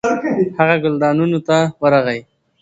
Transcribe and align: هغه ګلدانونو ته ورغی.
هغه 0.57 0.75
ګلدانونو 0.83 1.39
ته 1.47 1.57
ورغی. 1.81 2.19